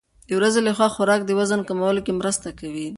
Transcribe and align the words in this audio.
د 0.27 0.29
ورځې 0.39 0.59
لخوا 0.67 0.87
خوراک 0.95 1.21
د 1.25 1.31
وزن 1.39 1.61
کمولو 1.69 2.01
کې 2.05 2.13
مرسته 2.19 2.47
کوي. 2.59 2.87